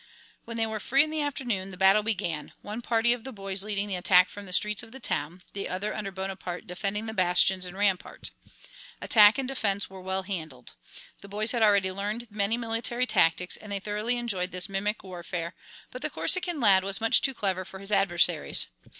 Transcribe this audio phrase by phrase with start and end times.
[0.45, 3.63] When they were free in the afternoon the battle began, one party of the boys
[3.63, 7.13] leading the attack from the streets of the town, the other under Bonaparte defending the
[7.13, 8.31] bastions and rampart.
[8.99, 10.73] Attack and defense were well handled.
[11.19, 15.53] The boys had already learned many military tactics and they thoroughly enjoyed this mimic warfare,
[15.91, 18.65] but the Corsican lad was much too clever for his adversaries.